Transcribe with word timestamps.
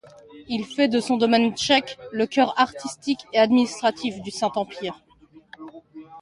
Il 0.47 0.65
fait 0.65 0.87
de 0.87 0.99
son 0.99 1.15
domaine 1.15 1.55
tchèque 1.55 1.99
le 2.11 2.25
cœur 2.25 2.59
artistique 2.59 3.23
et 3.33 3.37
administratif 3.37 4.19
du 4.23 4.31
Saint-Empire. 4.31 4.99